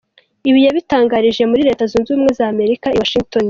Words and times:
Ibi 0.49 0.59
yabitangarije 0.65 1.43
muri 1.49 1.65
Leta 1.69 1.83
Zunze 1.91 2.09
Ubumwe 2.11 2.31
za 2.39 2.45
Amerika 2.53 2.87
i 2.89 2.97
Washington, 3.01 3.39
D. 3.39 3.39